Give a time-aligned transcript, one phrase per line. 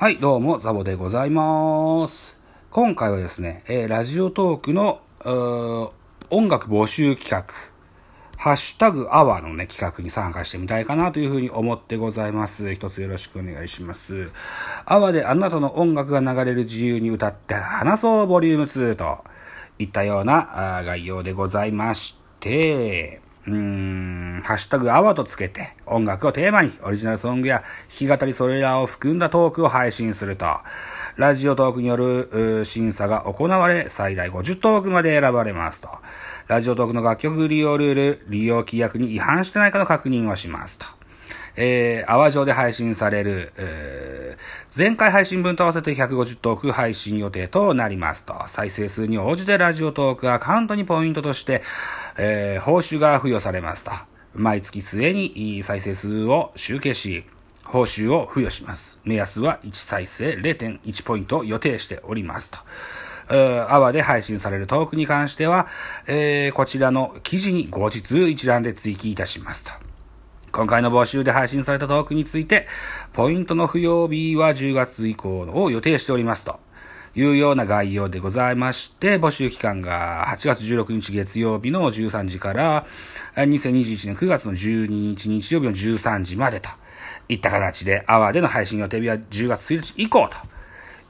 [0.00, 2.38] はい、どうも、ザボでございます。
[2.70, 5.90] 今回はですね、えーラジオトークの、ー
[6.30, 7.52] 音楽募集企画、
[8.36, 12.72] ハッシュタグアワーのね、企画に参加してみたいかなというふうに思ってございます。
[12.72, 14.30] 一つよろしくお願いします。
[14.86, 19.24] アワーであなたの音楽が流れる自由に歌って話そうボリューム2と
[19.80, 30.46] いったようなあ概要でございまして、うーん、ハッシュタグアワーとつけて、音楽をテーマにオリジナルソングや弾き語りそれらを含んだトークを配信すると、
[31.16, 35.88] ラジオトークによる審査が行われ、最大50トークまで選ばれますと。
[36.46, 40.86] ラジオトークの楽曲利用ルール、利用規約に違反してないかの確認をしますと。
[41.60, 44.18] えー、泡上で配信される、えー
[44.74, 48.34] 前回配信分と合わせて150トーク配信予定となりますと。
[48.46, 51.62] 再生数に応じてラジオトークアカウントにポイントとして、
[52.16, 53.90] えー報酬が付与されますと。
[54.34, 57.24] 毎月末に再生数を集計し、
[57.64, 58.98] 報酬を付与します。
[59.04, 62.58] 目安は1再生0.1ポイントを予定しておりますと。
[63.30, 65.66] えアワーで配信されるトークに関しては、
[66.06, 69.87] えーこちらの記事に後日一覧で追記いたしますと。
[70.58, 72.66] 今回の募集で配信されたトークについて、
[73.12, 76.58] ポイントの付与日は10月以降を予定しておりますと。
[77.14, 82.86] いうような概要でございまして、募集期間が8月16日月曜日の13時から、
[83.36, 86.70] 2021年9月の12日日曜日の13時までと
[87.28, 90.36] いった形で、アワーでの配信予定日は10月1日以降と。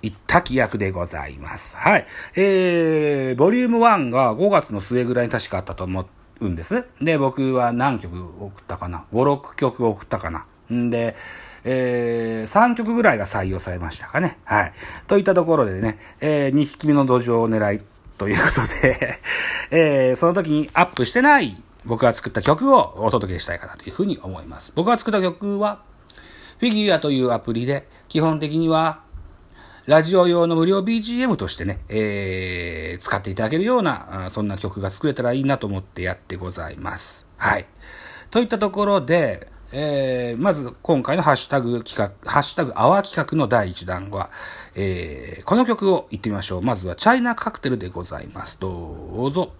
[0.00, 1.74] いった規約でございます。
[1.74, 2.06] はい。
[2.36, 6.86] えー、ボリューム1が5月の末ぐらいに確かあったと思ってうんです。
[7.00, 10.46] で、僕は何曲送ったかな ?5、6曲送ったかな？
[10.72, 11.16] んで、
[11.64, 14.38] えー、3曲ぐらいが採用されましたかね。
[14.44, 14.72] はい。
[15.06, 17.80] といったところでね、えー、2匹目の土壌を狙い
[18.16, 19.18] ということで、
[19.70, 24.72] えー、その時にアップしてない僕が作った曲をお届けしたいかなというふうに思います。
[24.74, 25.82] 僕が作った曲は、
[26.58, 29.00] フィギュアというアプリで、基本的には、
[29.88, 37.26] ラジオ用の無料 BGM としてね、えー、使っていただけるような、そんな曲が作れたらいいなと思ってやってございます。
[37.38, 37.64] はい。
[38.30, 44.30] といったところで、えー、まず今回のハッシュタグ企画、ハッシュタグアワー企画の第1弾は、
[44.74, 46.62] えー、この曲を言ってみましょう。
[46.62, 48.60] まずはチャイナカクテルでございます。
[48.60, 49.54] どうぞ。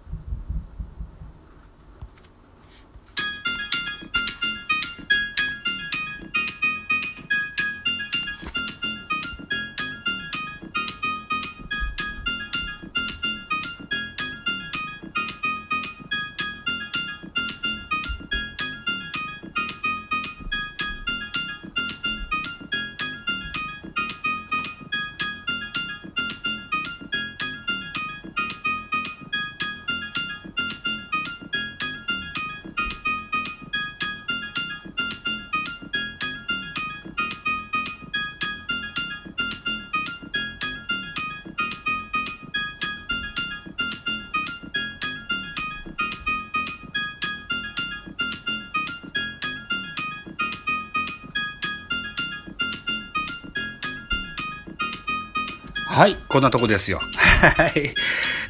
[55.99, 57.01] はい、こんなとこですよ。
[57.41, 57.93] はい。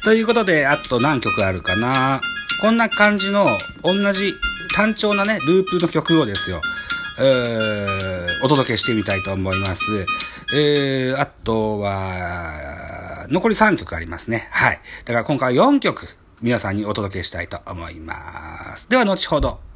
[0.04, 2.20] ということで、あと何曲あるかな
[2.60, 4.34] こんな感じの、同じ
[4.72, 6.62] 単調なね、ループの曲をですよ、
[7.18, 9.82] えー、お届けしてみたいと思います。
[10.54, 14.46] えー、あとは、残り3曲ありますね。
[14.52, 14.80] はい。
[15.04, 16.06] だから今回は4曲、
[16.40, 18.88] 皆さんにお届けしたいと思います。
[18.88, 19.69] では、後ほど。